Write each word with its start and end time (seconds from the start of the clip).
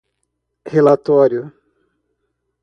relatório 0.71 1.53